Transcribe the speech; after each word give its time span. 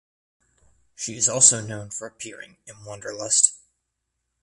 She 0.95 1.15
is 1.15 1.29
also 1.29 1.61
known 1.61 1.91
for 1.91 2.07
appearing 2.07 2.57
in 2.65 2.83
"Wanderlust". 2.85 3.53